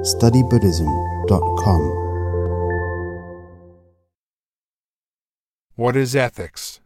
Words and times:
studybuddhism.com. 0.00 1.80
What 5.74 5.94
is 5.94 6.16
Ethics? 6.16 6.80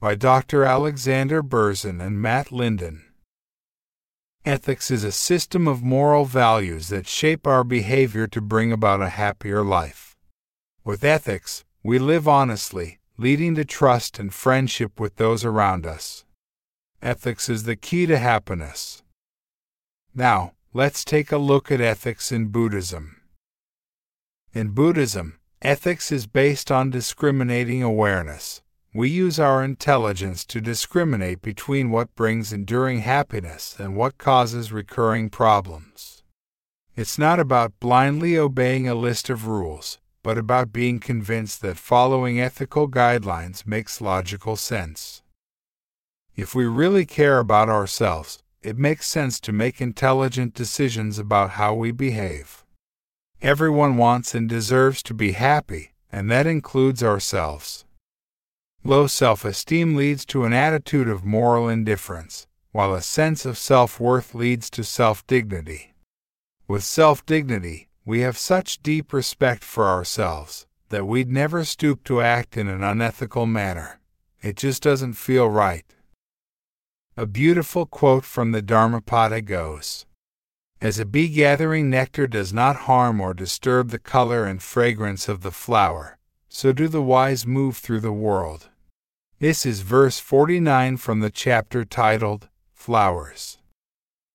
By 0.00 0.14
Dr. 0.14 0.64
Alexander 0.64 1.42
Berzin 1.42 2.00
and 2.00 2.22
Matt 2.22 2.50
Linden. 2.50 3.04
Ethics 4.46 4.90
is 4.90 5.04
a 5.04 5.12
system 5.12 5.68
of 5.68 5.82
moral 5.82 6.24
values 6.24 6.88
that 6.88 7.06
shape 7.06 7.46
our 7.46 7.62
behavior 7.64 8.26
to 8.28 8.40
bring 8.40 8.72
about 8.72 9.02
a 9.02 9.10
happier 9.10 9.62
life. 9.62 10.16
With 10.84 11.04
ethics, 11.04 11.66
we 11.82 11.98
live 11.98 12.26
honestly, 12.26 12.98
leading 13.18 13.54
to 13.56 13.64
trust 13.66 14.18
and 14.18 14.32
friendship 14.32 14.98
with 14.98 15.16
those 15.16 15.44
around 15.44 15.84
us. 15.84 16.24
Ethics 17.02 17.50
is 17.50 17.64
the 17.64 17.76
key 17.76 18.06
to 18.06 18.16
happiness. 18.16 19.02
Now, 20.14 20.52
let's 20.74 21.04
take 21.04 21.30
a 21.30 21.36
look 21.36 21.70
at 21.70 21.82
ethics 21.82 22.32
in 22.32 22.46
Buddhism. 22.46 23.20
In 24.54 24.70
Buddhism, 24.70 25.38
ethics 25.60 26.10
is 26.10 26.26
based 26.26 26.70
on 26.72 26.88
discriminating 26.88 27.82
awareness. 27.82 28.62
We 28.94 29.10
use 29.10 29.38
our 29.38 29.62
intelligence 29.62 30.46
to 30.46 30.62
discriminate 30.62 31.42
between 31.42 31.90
what 31.90 32.14
brings 32.14 32.54
enduring 32.54 33.00
happiness 33.00 33.76
and 33.78 33.96
what 33.96 34.16
causes 34.16 34.72
recurring 34.72 35.28
problems. 35.28 36.22
It's 36.96 37.18
not 37.18 37.38
about 37.38 37.78
blindly 37.78 38.38
obeying 38.38 38.88
a 38.88 38.94
list 38.94 39.28
of 39.28 39.46
rules, 39.46 39.98
but 40.22 40.38
about 40.38 40.72
being 40.72 41.00
convinced 41.00 41.60
that 41.60 41.76
following 41.76 42.40
ethical 42.40 42.88
guidelines 42.88 43.66
makes 43.66 44.00
logical 44.00 44.56
sense. 44.56 45.22
If 46.34 46.54
we 46.54 46.64
really 46.64 47.04
care 47.04 47.40
about 47.40 47.68
ourselves, 47.68 48.42
it 48.62 48.78
makes 48.78 49.06
sense 49.08 49.40
to 49.40 49.52
make 49.52 49.80
intelligent 49.80 50.54
decisions 50.54 51.18
about 51.18 51.50
how 51.50 51.74
we 51.74 51.90
behave. 51.90 52.64
Everyone 53.40 53.96
wants 53.96 54.34
and 54.34 54.48
deserves 54.48 55.02
to 55.04 55.14
be 55.14 55.32
happy, 55.32 55.92
and 56.12 56.30
that 56.30 56.46
includes 56.46 57.02
ourselves. 57.02 57.84
Low 58.84 59.06
self 59.06 59.44
esteem 59.44 59.96
leads 59.96 60.24
to 60.26 60.44
an 60.44 60.52
attitude 60.52 61.08
of 61.08 61.24
moral 61.24 61.68
indifference, 61.68 62.46
while 62.72 62.94
a 62.94 63.02
sense 63.02 63.44
of 63.44 63.58
self 63.58 64.00
worth 64.00 64.34
leads 64.34 64.70
to 64.70 64.84
self 64.84 65.26
dignity. 65.26 65.94
With 66.68 66.84
self 66.84 67.24
dignity, 67.26 67.88
we 68.04 68.20
have 68.20 68.36
such 68.36 68.82
deep 68.82 69.12
respect 69.12 69.62
for 69.62 69.86
ourselves 69.86 70.66
that 70.88 71.06
we'd 71.06 71.30
never 71.30 71.64
stoop 71.64 72.04
to 72.04 72.20
act 72.20 72.56
in 72.56 72.68
an 72.68 72.82
unethical 72.82 73.46
manner. 73.46 74.00
It 74.40 74.56
just 74.56 74.82
doesn't 74.82 75.14
feel 75.14 75.48
right. 75.48 75.86
A 77.14 77.26
beautiful 77.26 77.84
quote 77.84 78.24
from 78.24 78.52
the 78.52 78.62
Dhammapada 78.62 79.42
goes 79.42 80.06
As 80.80 80.98
a 80.98 81.04
bee 81.04 81.28
gathering 81.28 81.90
nectar 81.90 82.26
does 82.26 82.54
not 82.54 82.88
harm 82.88 83.20
or 83.20 83.34
disturb 83.34 83.90
the 83.90 83.98
color 83.98 84.46
and 84.46 84.62
fragrance 84.62 85.28
of 85.28 85.42
the 85.42 85.50
flower, 85.50 86.16
so 86.48 86.72
do 86.72 86.88
the 86.88 87.02
wise 87.02 87.46
move 87.46 87.76
through 87.76 88.00
the 88.00 88.14
world. 88.14 88.70
This 89.40 89.66
is 89.66 89.82
verse 89.82 90.20
49 90.20 90.96
from 90.96 91.20
the 91.20 91.28
chapter 91.28 91.84
titled 91.84 92.48
Flowers. 92.72 93.58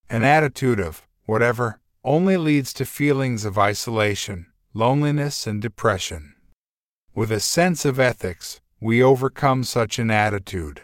An 0.08 0.23
attitude 0.23 0.80
of 0.80 1.08
whatever 1.25 1.80
only 2.03 2.38
leads 2.38 2.73
to 2.73 2.86
feelings 2.86 3.44
of 3.44 3.58
isolation, 3.58 4.45
loneliness, 4.75 5.48
and 5.48 5.64
depression. 5.64 6.36
With 7.16 7.31
a 7.31 7.39
sense 7.39 7.86
of 7.86 8.00
ethics, 8.00 8.61
we 8.80 9.02
overcome 9.02 9.64
such 9.64 9.98
an 9.98 10.11
attitude. 10.11 10.81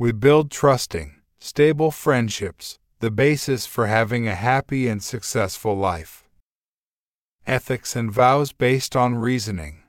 We 0.00 0.12
build 0.12 0.52
trusting, 0.52 1.16
stable 1.40 1.90
friendships, 1.90 2.78
the 3.00 3.10
basis 3.10 3.66
for 3.66 3.88
having 3.88 4.28
a 4.28 4.36
happy 4.36 4.86
and 4.86 5.02
successful 5.02 5.76
life. 5.76 6.22
Ethics 7.48 7.96
and 7.96 8.08
vows 8.08 8.52
based 8.52 8.94
on 8.94 9.16
reasoning. 9.16 9.82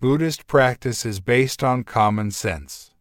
Buddhist 0.00 0.46
practice 0.46 1.04
is 1.04 1.20
based 1.20 1.62
on 1.62 1.84
common 1.84 2.30
sense. 2.30 2.92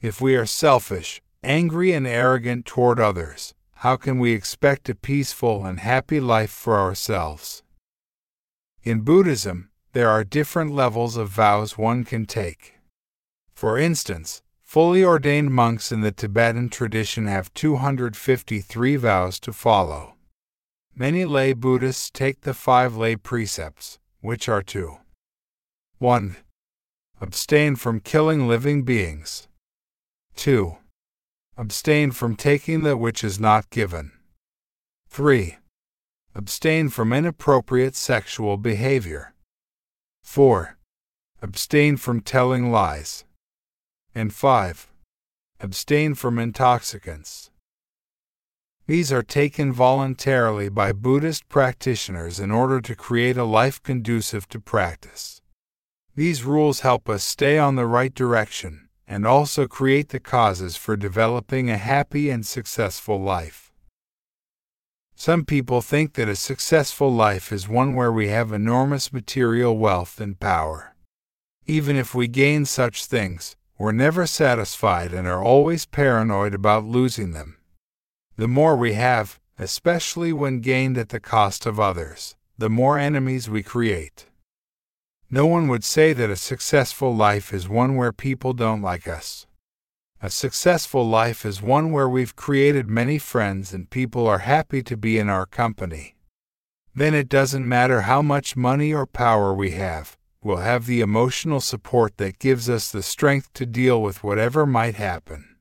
If 0.00 0.20
we 0.20 0.34
are 0.34 0.46
selfish, 0.46 1.22
angry, 1.44 1.92
and 1.92 2.04
arrogant 2.04 2.66
toward 2.66 2.98
others, 2.98 3.54
how 3.74 3.94
can 3.94 4.18
we 4.18 4.32
expect 4.32 4.88
a 4.88 4.96
peaceful 4.96 5.64
and 5.64 5.78
happy 5.78 6.18
life 6.18 6.50
for 6.50 6.76
ourselves? 6.76 7.62
In 8.82 9.02
Buddhism, 9.02 9.70
there 9.92 10.10
are 10.10 10.24
different 10.24 10.72
levels 10.72 11.16
of 11.16 11.28
vows 11.28 11.78
one 11.78 12.02
can 12.02 12.26
take. 12.26 12.74
For 13.54 13.78
instance, 13.78 14.42
fully 14.68 15.02
ordained 15.02 15.50
monks 15.50 15.90
in 15.90 16.02
the 16.02 16.12
Tibetan 16.12 16.68
tradition 16.68 17.26
have 17.26 17.54
253 17.54 18.96
vows 18.96 19.40
to 19.40 19.50
follow. 19.50 20.16
Many 20.94 21.24
lay 21.24 21.54
Buddhists 21.54 22.10
take 22.10 22.42
the 22.42 22.52
five 22.52 22.94
lay 22.94 23.16
precepts, 23.16 23.98
which 24.20 24.46
are 24.46 24.62
to 24.64 24.98
1. 25.96 26.36
Abstain 27.18 27.76
from 27.76 28.00
killing 28.00 28.46
living 28.46 28.82
beings. 28.82 29.48
2. 30.36 30.76
Abstain 31.56 32.10
from 32.10 32.36
taking 32.36 32.82
that 32.82 32.98
which 32.98 33.24
is 33.24 33.40
not 33.40 33.70
given. 33.70 34.12
3. 35.08 35.56
Abstain 36.34 36.90
from 36.90 37.14
inappropriate 37.14 37.96
sexual 37.96 38.58
behavior. 38.58 39.32
4. 40.24 40.76
Abstain 41.40 41.96
from 41.96 42.20
telling 42.20 42.70
lies. 42.70 43.24
And 44.18 44.34
5. 44.34 44.88
Abstain 45.60 46.16
from 46.16 46.40
intoxicants. 46.40 47.52
These 48.88 49.12
are 49.12 49.22
taken 49.22 49.72
voluntarily 49.72 50.68
by 50.68 50.90
Buddhist 50.90 51.48
practitioners 51.48 52.40
in 52.40 52.50
order 52.50 52.80
to 52.80 52.96
create 52.96 53.36
a 53.36 53.44
life 53.44 53.80
conducive 53.80 54.48
to 54.48 54.58
practice. 54.58 55.40
These 56.16 56.42
rules 56.42 56.80
help 56.80 57.08
us 57.08 57.22
stay 57.22 57.58
on 57.58 57.76
the 57.76 57.86
right 57.86 58.12
direction 58.12 58.88
and 59.06 59.24
also 59.24 59.68
create 59.68 60.08
the 60.08 60.18
causes 60.18 60.76
for 60.76 60.96
developing 60.96 61.70
a 61.70 61.76
happy 61.76 62.28
and 62.28 62.44
successful 62.44 63.20
life. 63.20 63.70
Some 65.14 65.44
people 65.44 65.80
think 65.80 66.14
that 66.14 66.28
a 66.28 66.34
successful 66.34 67.12
life 67.12 67.52
is 67.52 67.68
one 67.68 67.94
where 67.94 68.10
we 68.10 68.26
have 68.30 68.50
enormous 68.50 69.12
material 69.12 69.78
wealth 69.78 70.20
and 70.20 70.40
power. 70.40 70.96
Even 71.66 71.94
if 71.94 72.16
we 72.16 72.26
gain 72.26 72.64
such 72.64 73.04
things, 73.04 73.54
we're 73.78 73.92
never 73.92 74.26
satisfied 74.26 75.12
and 75.12 75.28
are 75.28 75.42
always 75.42 75.86
paranoid 75.86 76.52
about 76.52 76.84
losing 76.84 77.30
them. 77.30 77.56
The 78.36 78.48
more 78.48 78.76
we 78.76 78.94
have, 78.94 79.38
especially 79.56 80.32
when 80.32 80.60
gained 80.60 80.98
at 80.98 81.10
the 81.10 81.20
cost 81.20 81.64
of 81.64 81.78
others, 81.78 82.34
the 82.56 82.68
more 82.68 82.98
enemies 82.98 83.48
we 83.48 83.62
create. 83.62 84.26
No 85.30 85.46
one 85.46 85.68
would 85.68 85.84
say 85.84 86.12
that 86.12 86.30
a 86.30 86.36
successful 86.36 87.14
life 87.14 87.52
is 87.52 87.68
one 87.68 87.96
where 87.96 88.12
people 88.12 88.52
don't 88.52 88.82
like 88.82 89.06
us. 89.06 89.46
A 90.20 90.30
successful 90.30 91.08
life 91.08 91.46
is 91.46 91.62
one 91.62 91.92
where 91.92 92.08
we've 92.08 92.34
created 92.34 92.88
many 92.88 93.18
friends 93.18 93.72
and 93.72 93.88
people 93.88 94.26
are 94.26 94.38
happy 94.38 94.82
to 94.82 94.96
be 94.96 95.18
in 95.18 95.28
our 95.28 95.46
company. 95.46 96.16
Then 96.94 97.14
it 97.14 97.28
doesn't 97.28 97.68
matter 97.68 98.00
how 98.00 98.22
much 98.22 98.56
money 98.56 98.92
or 98.92 99.06
power 99.06 99.54
we 99.54 99.70
have, 99.72 100.16
we'll 100.42 100.58
have 100.58 100.86
the 100.86 101.00
emotional 101.00 101.60
support 101.60 102.16
that 102.16 102.38
gives 102.38 102.68
us 102.68 102.90
the 102.90 103.02
strength 103.02 103.52
to 103.54 103.66
deal 103.66 104.00
with 104.00 104.22
whatever 104.22 104.66
might 104.66 104.94
happen. 104.94 105.56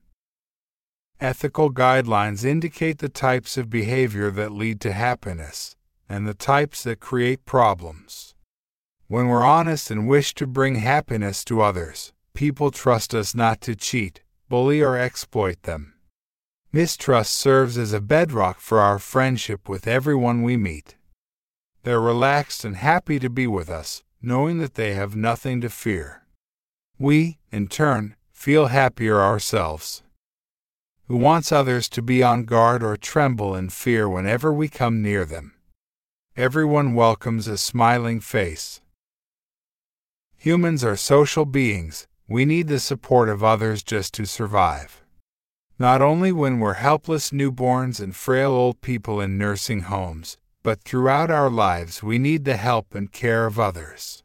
Ethical 1.20 1.72
guidelines 1.72 2.46
indicate 2.46 3.00
the 3.00 3.10
types 3.10 3.58
of 3.58 3.70
behavior 3.70 4.30
that 4.30 4.52
lead 4.52 4.80
to 4.82 4.92
happiness 4.92 5.76
and 6.08 6.28
the 6.28 6.34
types 6.34 6.84
that 6.84 7.00
create 7.00 7.44
problems. 7.46 8.36
When 9.08 9.28
we're 9.28 9.46
honest 9.46 9.90
and 9.90 10.08
wish 10.08 10.34
to 10.36 10.46
bring 10.46 10.76
happiness 10.76 11.44
to 11.46 11.62
others, 11.62 12.14
people 12.34 12.72
trust 12.72 13.16
us 13.16 13.34
not 13.34 13.62
to 13.62 13.76
cheat, 13.76 14.22
bully, 14.48 14.82
or 14.82 14.98
exploit 14.98 15.64
them. 15.64 15.94
Mistrust 16.72 17.34
serves 17.34 17.78
as 17.78 17.94
a 17.94 18.02
bedrock 18.02 18.60
for 18.60 18.80
our 18.80 19.00
friendship 19.00 19.68
with 19.68 19.88
everyone 19.88 20.44
we 20.44 20.57
meet. 20.57 20.98
They're 21.84 22.00
relaxed 22.00 22.63
and 22.66 22.75
happy 22.75 23.18
to 23.19 23.30
be 23.30 23.48
with 23.48 23.69
us, 23.69 24.04
knowing 24.27 24.57
that 24.57 24.75
they 24.75 24.94
have 24.94 25.15
nothing 25.15 25.62
to 25.62 25.69
fear. 25.69 26.21
We, 27.00 27.39
in 27.50 27.69
turn, 27.69 28.18
feel 28.33 28.65
happier 28.65 29.21
ourselves. 29.21 30.03
Who 31.07 31.15
wants 31.15 31.53
others 31.53 31.88
to 31.89 32.01
be 32.01 32.21
on 32.21 32.44
guard 32.44 32.83
or 32.83 32.97
tremble 32.97 33.56
in 33.56 33.69
fear 33.69 34.09
whenever 34.09 34.51
we 34.51 34.68
come 34.68 35.01
near 35.01 35.24
them? 35.24 35.53
Everyone 36.35 36.94
welcomes 36.94 37.47
a 37.47 37.57
smiling 37.57 38.19
face. 38.19 38.81
Humans 40.35 40.83
are 40.83 40.97
social 40.97 41.45
beings, 41.45 42.09
we 42.27 42.44
need 42.44 42.68
the 42.68 42.81
support 42.81 43.29
of 43.29 43.45
others 43.45 43.81
just 43.81 44.13
to 44.15 44.25
survive. 44.25 45.01
Not 45.79 46.01
only 46.01 46.33
when 46.33 46.59
we're 46.59 46.74
helpless 46.74 47.31
newborns 47.31 48.01
and 48.01 48.13
frail 48.13 48.51
old 48.51 48.81
people 48.81 49.21
in 49.21 49.38
nursing 49.38 49.83
homes, 49.83 50.38
but 50.68 50.84
throughout 50.84 51.31
our 51.31 51.50
lives 51.50 52.04
we 52.04 52.19
need 52.19 52.44
the 52.44 52.58
help 52.58 52.94
and 52.94 53.14
care 53.14 53.46
of 53.46 53.58
others. 53.58 54.22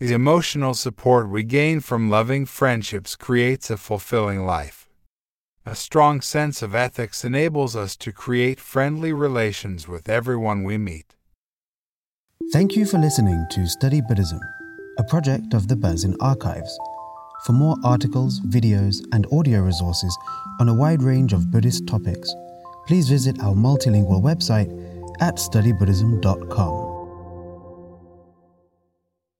The 0.00 0.12
emotional 0.12 0.74
support 0.74 1.30
we 1.30 1.44
gain 1.44 1.80
from 1.80 2.10
loving 2.10 2.44
friendships 2.44 3.16
creates 3.16 3.70
a 3.70 3.78
fulfilling 3.78 4.44
life. 4.44 4.86
A 5.64 5.74
strong 5.74 6.20
sense 6.20 6.60
of 6.60 6.74
ethics 6.74 7.24
enables 7.24 7.74
us 7.74 7.96
to 8.04 8.12
create 8.12 8.60
friendly 8.60 9.14
relations 9.14 9.88
with 9.88 10.10
everyone 10.10 10.62
we 10.62 10.76
meet. 10.76 11.14
Thank 12.52 12.76
you 12.76 12.84
for 12.84 12.98
listening 12.98 13.42
to 13.52 13.66
Study 13.66 14.02
Buddhism, 14.06 14.40
a 14.98 15.04
project 15.04 15.54
of 15.54 15.68
the 15.68 15.74
Berzin 15.74 16.16
Archives. 16.20 16.78
For 17.46 17.54
more 17.54 17.78
articles, 17.82 18.40
videos, 18.40 18.96
and 19.14 19.26
audio 19.32 19.62
resources 19.62 20.14
on 20.60 20.68
a 20.68 20.74
wide 20.74 21.02
range 21.02 21.32
of 21.32 21.50
Buddhist 21.50 21.86
topics, 21.86 22.30
please 22.86 23.08
visit 23.08 23.40
our 23.40 23.54
multilingual 23.54 24.20
website 24.20 24.68
at 25.22 25.36
studybuddhism.com. 25.36 26.81